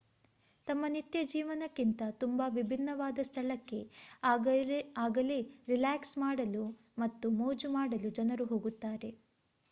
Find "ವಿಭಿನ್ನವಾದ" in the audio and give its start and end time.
2.55-3.19